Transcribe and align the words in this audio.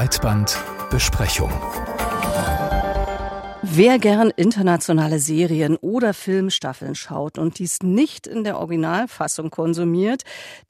Breitbandbesprechung. 0.00 1.52
Wer 3.60 3.98
gern 3.98 4.30
internationale 4.34 5.18
Serien 5.18 5.76
oder 5.76 6.14
Filmstaffeln 6.14 6.94
schaut 6.94 7.36
und 7.36 7.58
dies 7.58 7.82
nicht 7.82 8.26
in 8.26 8.42
der 8.42 8.58
Originalfassung 8.58 9.50
konsumiert, 9.50 10.22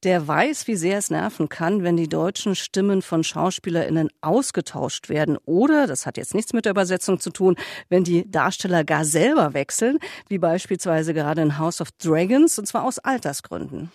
der 0.03 0.27
weiß, 0.27 0.66
wie 0.66 0.74
sehr 0.74 0.98
es 0.98 1.11
nerven 1.11 1.48
kann, 1.48 1.85
wenn 1.85 1.96
die 1.96 2.08
deutschen 2.08 2.56
Stimmen 2.56 3.03
von 3.03 3.22
SchauspielerInnen 3.22 4.09
ausgetauscht 4.21 5.09
werden. 5.09 5.39
Oder, 5.45 5.87
das 5.87 6.07
hat 6.07 6.17
jetzt 6.17 6.35
nichts 6.35 6.53
mit 6.53 6.65
der 6.65 6.73
Übersetzung 6.73 7.21
zu 7.21 7.31
tun, 7.31 7.55
wenn 7.89 8.03
die 8.03 8.29
Darsteller 8.29 8.83
gar 8.83 9.05
selber 9.05 9.55
wechseln, 9.55 10.01
wie 10.29 10.39
beispielsweise 10.39 11.15
gerade 11.15 11.43
in 11.43 11.57
House 11.57 11.81
of 11.81 11.93
Dragons, 12.03 12.59
und 12.59 12.67
zwar 12.67 12.83
aus 12.83 12.99
Altersgründen. 12.99 13.93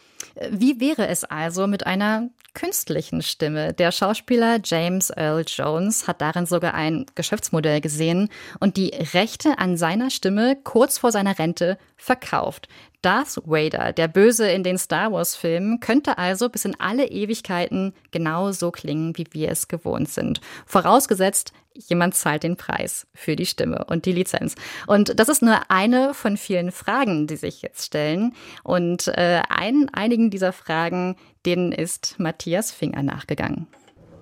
Wie 0.50 0.80
wäre 0.80 1.08
es 1.08 1.26
also 1.26 1.68
mit 1.68 1.86
einer 1.86 2.30
künstlichen 2.56 3.22
Stimme? 3.22 3.74
Der 3.74 3.92
Schauspieler 3.92 4.60
James 4.64 5.12
Earl 5.12 5.46
Jones 5.48 6.08
hat 6.08 6.22
darin 6.22 6.48
sogar 6.48 6.74
ein 6.74 7.06
Geschäftsmodell 7.14 7.82
gesehen 7.82 8.30
und 8.60 8.78
die 8.78 8.90
Rechte 9.14 9.60
an 9.60 9.78
seiner 9.78 10.10
Stimme 10.10 10.58
kurz 10.64 10.98
vor 10.98 11.12
seiner 11.12 11.38
Rente 11.38 11.78
verkauft. 11.98 12.68
Darth 13.06 13.40
Vader, 13.46 13.94
der 13.94 14.08
Böse 14.08 14.50
in 14.50 14.64
den 14.64 14.80
Star 14.80 15.12
Wars-Filmen, 15.12 15.80
könnte 15.80 16.18
also 16.18 16.50
bis 16.50 16.66
in 16.66 16.80
alle 16.80 17.06
Ewigkeiten 17.06 17.94
genauso 18.10 18.72
klingen, 18.72 19.16
wie 19.16 19.28
wir 19.32 19.52
es 19.52 19.68
gewohnt 19.68 20.10
sind. 20.10 20.42
Vorausgesetzt, 20.66 21.54
jemand 21.76 22.16
zahlt 22.16 22.42
den 22.42 22.56
Preis 22.56 23.06
für 23.14 23.36
die 23.36 23.46
Stimme 23.46 23.86
und 23.86 24.06
die 24.06 24.12
Lizenz. 24.12 24.56
Und 24.88 25.20
das 25.20 25.30
ist 25.30 25.42
nur 25.42 25.70
eine 25.70 26.16
von 26.16 26.36
vielen 26.36 26.72
Fragen, 26.72 27.28
die 27.28 27.36
sich 27.36 27.62
jetzt 27.62 27.86
stellen. 27.86 28.34
Und 28.64 29.08
äh, 29.10 29.44
ein, 29.50 29.90
einigen 29.94 30.32
dieser 30.32 30.52
Fragen, 30.54 31.16
denen 31.46 31.72
ist 31.72 32.16
Matthias 32.18 32.45
Finger 32.72 33.04
nachgegangen. 33.04 33.68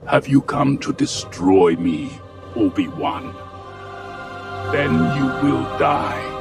Have 0.06 0.30
you 0.30 0.42
come 0.42 0.80
to 0.80 0.92
destroy 0.92 1.76
me, 1.78 2.10
Obi-Wan? 2.56 3.34
Then 4.72 4.94
you 5.18 5.28
will 5.42 5.66
die. 5.80 6.34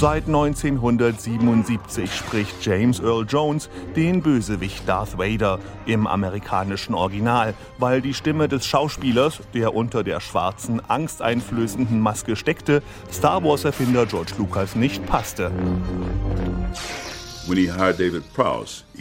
Seit 0.00 0.26
1977 0.28 2.10
spricht 2.10 2.64
James 2.64 3.00
Earl 3.00 3.26
Jones 3.28 3.68
den 3.94 4.22
Bösewicht 4.22 4.88
Darth 4.88 5.18
Vader 5.18 5.58
im 5.84 6.06
amerikanischen 6.06 6.94
Original, 6.94 7.52
weil 7.76 8.00
die 8.00 8.14
Stimme 8.14 8.48
des 8.48 8.64
Schauspielers, 8.64 9.40
der 9.52 9.74
unter 9.74 10.02
der 10.02 10.20
schwarzen, 10.20 10.80
angsteinflößenden 10.88 12.00
Maske 12.00 12.34
steckte, 12.34 12.82
Star 13.12 13.44
Wars-Erfinder 13.44 14.06
George 14.06 14.32
Lucas 14.38 14.74
nicht 14.74 15.04
passte. 15.04 15.52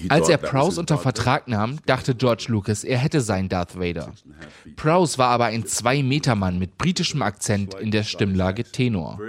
Als 0.09 0.29
er 0.29 0.37
Prowse 0.37 0.79
unter 0.79 0.97
Vertrag 0.97 1.47
nahm, 1.47 1.77
dachte 1.85 2.15
George 2.15 2.45
Lucas, 2.47 2.83
er 2.83 2.97
hätte 2.97 3.21
seinen 3.21 3.49
Darth 3.49 3.79
Vader. 3.79 4.13
Prowse 4.75 5.17
war 5.17 5.29
aber 5.29 5.45
ein 5.45 5.65
Zwei-Meter-Mann 5.65 6.57
mit 6.57 6.77
britischem 6.77 7.21
Akzent 7.21 7.73
in 7.75 7.91
der 7.91 8.03
Stimmlage 8.03 8.63
Tenor. 8.63 9.19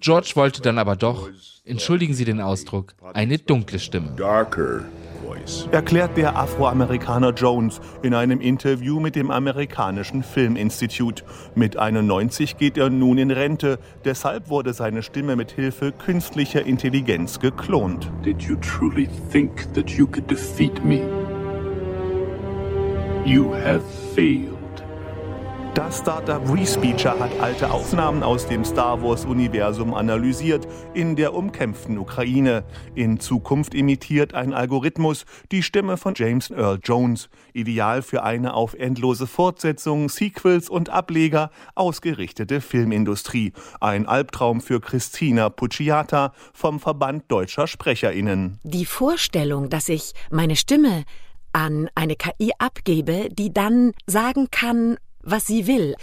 George 0.00 0.32
wollte 0.34 0.62
dann 0.62 0.78
aber 0.78 0.96
doch, 0.96 1.28
entschuldigen 1.64 2.14
Sie 2.14 2.24
den 2.24 2.40
Ausdruck, 2.40 2.94
eine 3.14 3.38
dunkle 3.38 3.78
Stimme 3.78 4.14
erklärt 5.70 6.16
der 6.16 6.36
Afroamerikaner 6.36 7.32
Jones 7.32 7.80
in 8.02 8.14
einem 8.14 8.40
Interview 8.40 9.00
mit 9.00 9.16
dem 9.16 9.30
amerikanischen 9.30 10.22
Filminstitut. 10.22 11.24
Mit 11.54 11.76
91 11.76 12.56
geht 12.56 12.76
er 12.76 12.90
nun 12.90 13.18
in 13.18 13.30
Rente, 13.30 13.78
deshalb 14.04 14.48
wurde 14.48 14.72
seine 14.72 15.02
Stimme 15.02 15.36
mit 15.36 15.52
Hilfe 15.52 15.92
künstlicher 15.92 16.64
Intelligenz 16.64 17.40
geklont. 17.40 18.10
Did 18.24 18.42
you 18.42 18.56
truly 18.56 19.08
think 19.30 19.72
that 19.74 19.90
you 19.90 20.06
could 20.06 20.30
defeat 20.30 20.84
me? 20.84 21.02
You 23.24 23.52
have 23.54 23.82
failed. 24.14 24.55
Das 25.76 25.98
Startup 25.98 26.40
Respeecher 26.50 27.18
hat 27.20 27.38
alte 27.38 27.70
Aufnahmen 27.70 28.22
aus 28.22 28.48
dem 28.48 28.64
Star 28.64 29.02
Wars-Universum 29.02 29.92
analysiert 29.92 30.66
in 30.94 31.16
der 31.16 31.34
umkämpften 31.34 31.98
Ukraine. 31.98 32.64
In 32.94 33.20
Zukunft 33.20 33.74
imitiert 33.74 34.32
ein 34.32 34.54
Algorithmus 34.54 35.26
die 35.52 35.62
Stimme 35.62 35.98
von 35.98 36.14
James 36.16 36.50
Earl 36.50 36.78
Jones, 36.82 37.28
ideal 37.52 38.00
für 38.00 38.22
eine 38.22 38.54
auf 38.54 38.72
endlose 38.72 39.26
Fortsetzungen, 39.26 40.08
Sequels 40.08 40.70
und 40.70 40.88
Ableger 40.88 41.50
ausgerichtete 41.74 42.62
Filmindustrie. 42.62 43.52
Ein 43.78 44.06
Albtraum 44.06 44.62
für 44.62 44.80
Christina 44.80 45.50
Pucciata 45.50 46.32
vom 46.54 46.80
Verband 46.80 47.24
deutscher 47.28 47.66
SprecherInnen. 47.66 48.60
Die 48.62 48.86
Vorstellung, 48.86 49.68
dass 49.68 49.90
ich 49.90 50.14
meine 50.30 50.56
Stimme 50.56 51.04
an 51.52 51.90
eine 51.94 52.16
KI 52.16 52.52
abgebe, 52.58 53.28
die 53.30 53.52
dann 53.52 53.92
sagen 54.06 54.48
kann, 54.50 54.96
was 55.26 55.46
sie 55.46 55.66
will, 55.66 55.94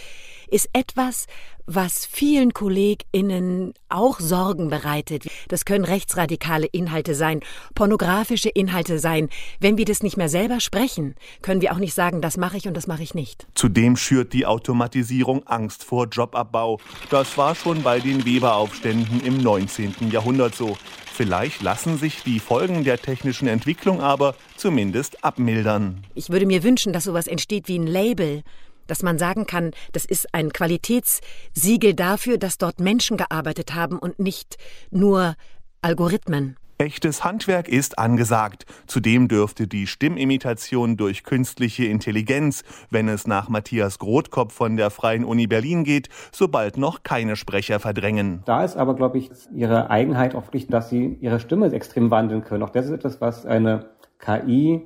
ist 0.50 0.70
etwas, 0.74 1.26
was 1.66 2.06
vielen 2.06 2.54
KollegInnen 2.54 3.74
auch 3.90 4.20
Sorgen 4.20 4.70
bereitet. 4.70 5.26
Das 5.48 5.66
können 5.66 5.86
rechtsradikale 5.86 6.68
Inhalte 6.68 7.16
sein, 7.16 7.40
pornografische 7.74 8.50
Inhalte 8.50 9.00
sein. 9.00 9.30
Wenn 9.60 9.78
wir 9.78 9.86
das 9.86 10.04
nicht 10.04 10.18
mehr 10.18 10.30
selber 10.30 10.60
sprechen, 10.60 11.16
können 11.42 11.62
wir 11.62 11.72
auch 11.72 11.78
nicht 11.78 11.94
sagen, 11.94 12.22
das 12.22 12.38
mache 12.38 12.58
ich 12.58 12.68
und 12.68 12.76
das 12.76 12.86
mache 12.86 13.02
ich 13.02 13.14
nicht. 13.14 13.48
Zudem 13.56 13.96
schürt 13.96 14.34
die 14.34 14.46
Automatisierung 14.46 15.48
Angst 15.48 15.84
vor 15.84 16.08
Jobabbau. 16.08 16.80
Das 17.10 17.38
war 17.38 17.56
schon 17.56 17.82
bei 17.82 18.00
den 18.00 18.26
Weberaufständen 18.26 19.22
im 19.26 19.38
19. 19.38 20.12
Jahrhundert 20.12 20.54
so. 20.54 20.78
Vielleicht 21.14 21.62
lassen 21.62 21.98
sich 21.98 22.24
die 22.24 22.40
Folgen 22.40 22.84
der 22.84 22.98
technischen 22.98 23.48
Entwicklung 23.48 24.02
aber 24.02 24.36
zumindest 24.58 25.24
abmildern. 25.24 26.04
Ich 26.16 26.30
würde 26.30 26.48
mir 26.48 26.64
wünschen, 26.64 26.92
dass 26.92 27.04
sowas 27.04 27.28
entsteht 27.28 27.68
wie 27.68 27.78
ein 27.78 27.88
Label, 27.88 28.44
dass 28.88 29.04
man 29.04 29.18
sagen 29.18 29.46
kann, 29.46 29.72
das 29.92 30.06
ist 30.06 30.34
ein 30.34 30.52
Qualitätssiegel 30.52 31.94
dafür, 31.94 32.38
dass 32.38 32.58
dort 32.58 32.80
Menschen 32.80 33.18
gearbeitet 33.18 33.74
haben 33.76 34.00
und 34.00 34.20
nicht 34.20 34.58
nur 34.92 35.36
Algorithmen. 35.82 36.58
Echtes 36.80 37.24
Handwerk 37.24 37.70
ist 37.70 38.00
angesagt. 38.00 38.66
Zudem 38.88 39.28
dürfte 39.28 39.68
die 39.68 39.86
Stimmimitation 39.86 40.98
durch 40.98 41.24
künstliche 41.24 41.86
Intelligenz, 41.86 42.64
wenn 42.90 43.08
es 43.08 43.28
nach 43.28 43.48
Matthias 43.48 44.00
Grothkopf 44.00 44.54
von 44.54 44.76
der 44.76 44.90
Freien 44.90 45.24
Uni 45.24 45.48
Berlin 45.48 45.84
geht, 45.84 46.10
sobald 46.32 46.78
noch 46.78 47.04
keine 47.04 47.36
Sprecher 47.36 47.80
verdrängen. 47.80 48.42
Da 48.46 48.64
ist 48.66 48.76
aber, 48.76 48.96
glaube 48.96 49.20
ich, 49.20 49.30
ihre 49.56 49.92
Eigenheit 49.92 50.36
auch 50.36 50.48
wirklich, 50.48 50.68
dass 50.68 50.90
sie 50.90 51.18
ihre 51.22 51.40
Stimme 51.40 51.72
extrem 51.72 52.12
wandeln 52.12 52.44
können. 52.44 52.64
Auch 52.64 52.72
das 52.72 52.88
ist 52.88 52.92
etwas, 52.92 53.22
was 53.22 53.46
eine 53.46 53.86
KI 54.20 54.82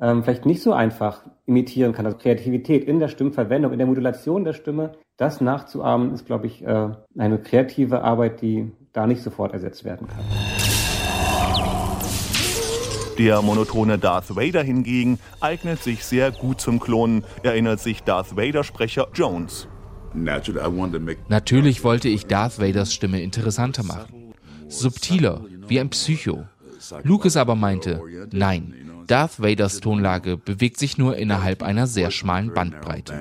ähm, 0.00 0.22
vielleicht 0.22 0.46
nicht 0.46 0.62
so 0.62 0.72
einfach 0.72 1.22
imitieren 1.46 1.92
kann. 1.92 2.06
Also 2.06 2.18
Kreativität 2.18 2.84
in 2.84 3.00
der 3.00 3.08
Stimmverwendung, 3.08 3.72
in 3.72 3.78
der 3.78 3.86
Modulation 3.86 4.44
der 4.44 4.52
Stimme, 4.52 4.92
das 5.16 5.40
nachzuahmen, 5.40 6.12
ist, 6.12 6.26
glaube 6.26 6.46
ich, 6.46 6.64
äh, 6.64 6.90
eine 7.16 7.38
kreative 7.38 8.02
Arbeit, 8.02 8.42
die 8.42 8.72
da 8.92 9.06
nicht 9.06 9.22
sofort 9.22 9.52
ersetzt 9.52 9.84
werden 9.84 10.06
kann. 10.08 10.24
Der 13.18 13.40
monotone 13.40 13.98
Darth 13.98 14.36
Vader 14.36 14.62
hingegen 14.62 15.18
eignet 15.40 15.82
sich 15.82 16.04
sehr 16.04 16.30
gut 16.30 16.60
zum 16.60 16.80
Klonen, 16.80 17.24
erinnert 17.42 17.80
sich 17.80 18.02
Darth 18.02 18.36
Vader-Sprecher 18.36 19.08
Jones. 19.14 19.68
Natürlich 21.28 21.84
wollte 21.84 22.08
ich 22.08 22.26
Darth 22.26 22.58
Vaders 22.58 22.92
Stimme 22.92 23.22
interessanter 23.22 23.84
machen. 23.84 24.34
Subtiler, 24.68 25.42
wie 25.66 25.80
ein 25.80 25.90
Psycho. 25.90 26.44
Lucas 27.02 27.36
aber 27.36 27.54
meinte, 27.54 28.00
nein, 28.32 28.74
Darth 29.06 29.40
Vaders 29.40 29.80
Tonlage 29.80 30.36
bewegt 30.36 30.78
sich 30.78 30.98
nur 30.98 31.16
innerhalb 31.16 31.62
einer 31.62 31.86
sehr 31.86 32.10
schmalen 32.10 32.52
Bandbreite. 32.52 33.14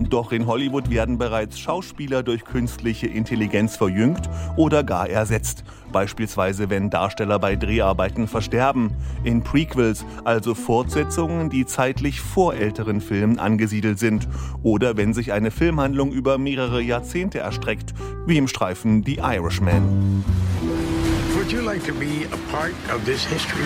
Doch 0.00 0.32
in 0.32 0.46
Hollywood 0.46 0.90
werden 0.90 1.18
bereits 1.18 1.58
Schauspieler 1.58 2.22
durch 2.22 2.44
künstliche 2.44 3.06
Intelligenz 3.06 3.76
verjüngt 3.76 4.28
oder 4.56 4.84
gar 4.84 5.08
ersetzt. 5.08 5.64
Beispielsweise, 5.92 6.70
wenn 6.70 6.90
Darsteller 6.90 7.38
bei 7.38 7.56
Dreharbeiten 7.56 8.28
versterben. 8.28 8.92
In 9.24 9.42
Prequels, 9.42 10.04
also 10.24 10.54
Fortsetzungen, 10.54 11.50
die 11.50 11.66
zeitlich 11.66 12.20
vor 12.20 12.54
älteren 12.54 13.00
Filmen 13.00 13.38
angesiedelt 13.38 13.98
sind. 13.98 14.28
Oder 14.62 14.96
wenn 14.96 15.14
sich 15.14 15.32
eine 15.32 15.50
Filmhandlung 15.50 16.12
über 16.12 16.38
mehrere 16.38 16.80
Jahrzehnte 16.80 17.38
erstreckt, 17.40 17.94
wie 18.26 18.36
im 18.36 18.48
Streifen 18.48 19.02
The 19.04 19.16
Irishman. 19.16 20.24
Would 21.34 21.52
you 21.52 21.60
like 21.60 21.84
to 21.86 21.94
be 21.94 22.26
a 22.32 22.36
part 22.52 22.74
of 22.94 23.04
this 23.04 23.24
history? 23.24 23.64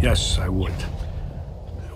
Yes, 0.00 0.38
I 0.38 0.48
would. 0.48 0.72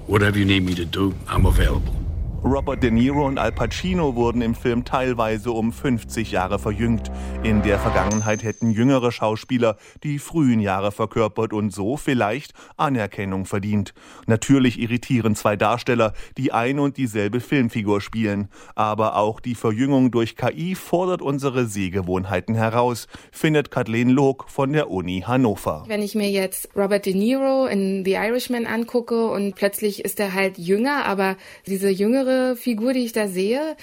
Whatever 0.07 0.39
you 0.39 0.45
need 0.45 0.65
me 0.65 0.75
to 0.75 0.85
do, 0.85 1.15
I'm 1.29 1.47
available. 1.47 2.04
Robert 2.47 2.83
De 2.83 2.91
Niro 2.91 3.27
und 3.27 3.39
Al 3.39 3.53
Pacino 3.53 4.17
wurden 4.17 4.43
im 4.43 4.55
Film 4.55 4.85
teilweise 4.85 5.51
um 5.51 5.73
50 5.73 6.31
Jahre 6.31 6.59
verjüngt. 6.59 7.11
In 7.43 7.63
der 7.63 7.79
Vergangenheit 7.79 8.43
hätten 8.43 8.71
jüngere 8.71 9.13
Schauspieler 9.13 9.79
die 10.03 10.19
frühen 10.19 10.61
Jahre 10.61 10.93
verkörpert 10.93 11.55
und 11.55 11.73
so 11.73 11.97
vielleicht 11.97 12.53
Anerkennung 12.77 13.47
verdient. 13.47 13.95
Natürlich 14.27 14.79
irritieren 14.79 15.37
zwei 15.37 15.57
Darsteller, 15.57 16.13
die 16.37 16.53
ein 16.53 16.81
und 16.81 16.99
dieselbe 16.99 17.41
Filmfigur 17.41 18.03
spielen. 18.03 18.49
Aber 18.75 19.17
auch 19.17 19.41
die 19.41 19.55
Verjüngung 19.55 20.11
durch 20.11 20.37
KI 20.37 20.75
fordert 20.75 21.23
unsere 21.23 21.65
Sehgewohnheiten 21.65 22.55
heraus, 22.55 23.09
findet 23.33 23.71
Kathleen 23.71 24.11
Log 24.11 24.51
von 24.51 24.75
der 24.75 24.91
Uni 24.91 25.25
Hannover. 25.27 25.85
Wenn 25.89 26.03
ich 26.03 26.15
mir 26.15 26.31
jetzt 26.31 26.69
Robert 26.77 27.07
De 27.07 27.15
Niro 27.15 27.65
in 27.65 28.05
The 28.05 28.13
Irishman 28.13 28.67
angucke 28.67 29.29
und 29.29 29.55
plötzlich 29.55 30.05
ist 30.05 30.21
er 30.21 30.35
halt 30.35 30.59
jünger, 30.59 31.07
aber 31.07 31.37
diese 31.67 31.89
jüngere 31.89 32.34
Figur, 32.57 32.93
die 32.93 33.05
ich 33.05 33.13
da 33.13 33.29
sehe, 33.29 33.77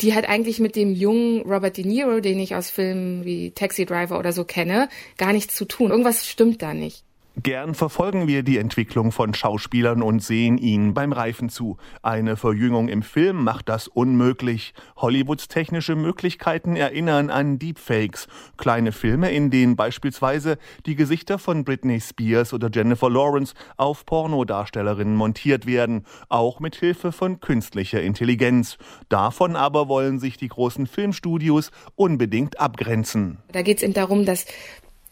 die 0.00 0.14
hat 0.14 0.28
eigentlich 0.28 0.58
mit 0.58 0.76
dem 0.76 0.94
jungen 0.94 1.42
Robert 1.42 1.76
De 1.76 1.84
Niro, 1.84 2.20
den 2.20 2.40
ich 2.40 2.54
aus 2.54 2.70
Filmen 2.70 3.24
wie 3.24 3.52
Taxi 3.52 3.86
Driver 3.86 4.18
oder 4.18 4.32
so 4.32 4.44
kenne, 4.44 4.88
gar 5.16 5.32
nichts 5.32 5.54
zu 5.54 5.64
tun. 5.64 5.90
Irgendwas 5.90 6.26
stimmt 6.26 6.62
da 6.62 6.74
nicht. 6.74 7.04
Gern 7.40 7.74
verfolgen 7.74 8.28
wir 8.28 8.42
die 8.42 8.58
Entwicklung 8.58 9.10
von 9.10 9.32
Schauspielern 9.32 10.02
und 10.02 10.22
sehen 10.22 10.58
ihnen 10.58 10.92
beim 10.92 11.12
Reifen 11.12 11.48
zu. 11.48 11.78
Eine 12.02 12.36
Verjüngung 12.36 12.88
im 12.88 13.02
Film 13.02 13.42
macht 13.42 13.70
das 13.70 13.88
unmöglich. 13.88 14.74
Hollywoods 14.96 15.48
technische 15.48 15.96
Möglichkeiten 15.96 16.76
erinnern 16.76 17.30
an 17.30 17.58
Deepfakes. 17.58 18.28
Kleine 18.58 18.92
Filme, 18.92 19.30
in 19.30 19.50
denen 19.50 19.76
beispielsweise 19.76 20.58
die 20.84 20.94
Gesichter 20.94 21.38
von 21.38 21.64
Britney 21.64 22.02
Spears 22.02 22.52
oder 22.52 22.68
Jennifer 22.70 23.08
Lawrence 23.08 23.54
auf 23.78 24.04
Pornodarstellerinnen 24.04 25.16
montiert 25.16 25.64
werden, 25.64 26.04
auch 26.28 26.60
mit 26.60 26.76
Hilfe 26.76 27.12
von 27.12 27.40
künstlicher 27.40 28.02
Intelligenz. 28.02 28.76
Davon 29.08 29.56
aber 29.56 29.88
wollen 29.88 30.20
sich 30.20 30.36
die 30.36 30.48
großen 30.48 30.86
Filmstudios 30.86 31.70
unbedingt 31.96 32.60
abgrenzen. 32.60 33.38
Da 33.52 33.62
geht 33.62 33.78
es 33.78 33.82
eben 33.82 33.94
darum, 33.94 34.26
dass 34.26 34.44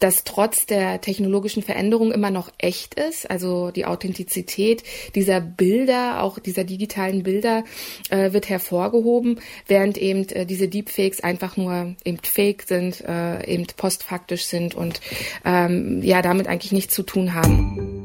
das 0.00 0.25
trotz 0.25 0.67
der 0.67 1.00
technologischen 1.00 1.62
Veränderung 1.62 2.11
immer 2.11 2.31
noch 2.31 2.50
echt 2.58 2.94
ist. 2.94 3.31
Also 3.31 3.70
die 3.70 3.85
Authentizität 3.85 4.82
dieser 5.14 5.41
Bilder, 5.41 6.23
auch 6.23 6.38
dieser 6.38 6.64
digitalen 6.64 7.23
Bilder, 7.23 7.64
äh, 8.08 8.32
wird 8.32 8.49
hervorgehoben, 8.49 9.41
während 9.67 9.99
eben 9.99 10.26
äh, 10.31 10.47
diese 10.47 10.69
Deepfakes 10.69 11.20
einfach 11.23 11.56
nur 11.56 11.94
eben 12.05 12.19
fake 12.23 12.62
sind, 12.62 13.02
äh, 13.02 13.47
eben 13.47 13.67
postfaktisch 13.76 14.47
sind 14.47 14.75
und 14.75 15.00
ähm, 15.44 16.03
ja 16.03 16.23
damit 16.23 16.49
eigentlich 16.49 16.73
nichts 16.73 16.94
zu 16.94 17.03
tun 17.03 17.35
haben. 17.35 18.00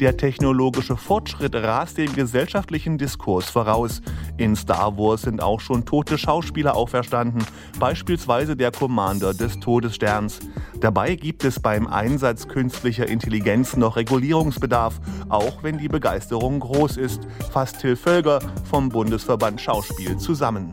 Der 0.00 0.16
technologische 0.16 0.96
Fortschritt 0.96 1.54
rast 1.54 1.98
dem 1.98 2.14
gesellschaftlichen 2.14 2.96
Diskurs 2.96 3.50
voraus. 3.50 4.00
In 4.38 4.56
Star 4.56 4.96
Wars 4.96 5.22
sind 5.22 5.42
auch 5.42 5.60
schon 5.60 5.84
tote 5.84 6.16
Schauspieler 6.16 6.74
auferstanden, 6.74 7.44
beispielsweise 7.78 8.56
der 8.56 8.70
Commander 8.70 9.34
des 9.34 9.60
Todessterns. 9.60 10.40
Dabei 10.80 11.16
gibt 11.16 11.44
es 11.44 11.60
beim 11.60 11.86
Einsatz 11.86 12.48
künstlicher 12.48 13.06
Intelligenz 13.06 13.76
noch 13.76 13.96
Regulierungsbedarf, 13.96 14.98
auch 15.28 15.62
wenn 15.62 15.76
die 15.76 15.88
Begeisterung 15.88 16.60
groß 16.60 16.96
ist, 16.96 17.20
fasst 17.52 17.80
Till 17.80 17.94
Völger 17.94 18.40
vom 18.70 18.88
Bundesverband 18.88 19.60
Schauspiel 19.60 20.16
zusammen. 20.16 20.72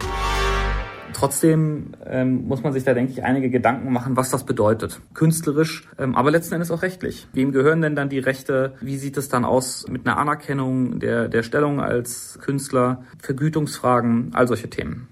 Trotzdem 1.14 1.94
ähm, 2.06 2.48
muss 2.48 2.64
man 2.64 2.74
sich 2.74 2.84
da, 2.84 2.94
denke 2.94 3.12
ich, 3.12 3.24
einige 3.24 3.50
Gedanken 3.50 3.92
machen, 3.92 4.18
was 4.18 4.30
das 4.30 4.46
bedeutet. 4.46 5.02
Künstlerisch, 5.14 5.88
ähm, 5.98 6.16
aber 6.16 6.32
letzten 6.32 6.56
Endes 6.56 6.72
auch 6.72 6.82
rechtlich. 6.82 7.28
Wem 7.34 7.52
gehören 7.52 7.82
denn 7.82 7.96
dann 7.96 8.10
die 8.10 8.20
Rechte? 8.20 8.74
Wie 8.82 8.98
sieht 8.98 9.18
es 9.18 9.30
dann 9.30 9.46
aus 9.46 9.88
mit 9.88 10.08
einer 10.08 10.18
Anerkennung 10.18 11.00
der, 11.00 11.28
der 11.28 11.44
Stellung 11.44 11.82
als 11.82 12.38
Künstler? 12.42 13.04
Vergütungsfragen, 13.20 14.32
all 14.34 14.48
solche 14.48 14.70
Themen. 14.70 15.08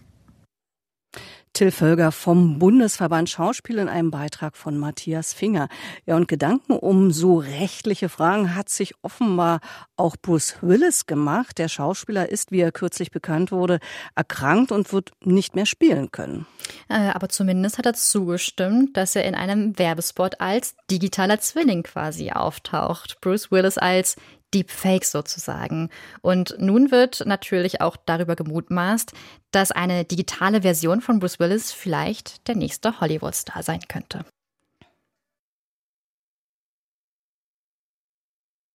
Till 1.56 1.72
Völger 1.72 2.12
vom 2.12 2.60
Bundesverband 2.60 3.30
Schauspiel 3.30 3.78
in 3.78 3.88
einem 3.88 4.12
Beitrag 4.12 4.58
von 4.58 4.78
Matthias 4.78 5.34
Finger. 5.34 5.70
Ja, 6.06 6.18
und 6.18 6.28
Gedanken 6.28 6.74
um 6.74 7.12
so 7.12 7.38
rechtliche 7.38 8.10
Fragen 8.10 8.56
hat 8.56 8.68
sich 8.68 8.94
offenbar 9.04 9.62
auch 9.96 10.18
Bruce 10.22 10.58
Willis 10.60 11.06
gemacht. 11.06 11.58
Der 11.58 11.70
Schauspieler 11.70 12.28
ist, 12.28 12.52
wie 12.52 12.60
er 12.60 12.74
kürzlich 12.74 13.10
bekannt 13.10 13.54
wurde, 13.54 13.80
erkrankt 14.16 14.74
und 14.74 14.92
wird 14.92 15.14
nicht 15.24 15.56
mehr 15.56 15.66
spielen 15.66 16.12
können. 16.12 16.46
Äh, 16.90 17.12
aber 17.14 17.30
zumindest 17.30 17.78
hat 17.78 17.86
er 17.86 17.94
zugestimmt, 17.94 18.98
dass 18.98 19.16
er 19.16 19.24
in 19.24 19.34
einem 19.34 19.80
Werbespot 19.80 20.42
als 20.42 20.76
digitaler 20.92 21.40
Zwilling 21.40 21.84
quasi 21.84 22.32
auftaucht. 22.32 23.22
Bruce 23.22 23.50
Willis 23.50 23.78
als 23.78 24.18
Deepfake 24.56 25.06
sozusagen. 25.06 25.90
Und 26.22 26.56
nun 26.58 26.90
wird 26.92 27.24
natürlich 27.26 27.82
auch 27.82 27.98
darüber 27.98 28.36
gemutmaßt, 28.36 29.14
dass 29.52 29.72
eine 29.72 30.06
digitale 30.06 30.62
Version 30.64 31.02
von 31.02 31.20
Bruce 31.20 31.40
Willis 31.40 31.72
vielleicht 31.72 32.48
der 32.48 32.56
nächste 32.56 33.00
Hollywood-Star 33.00 33.62
sein 33.62 33.82
könnte. 33.88 34.26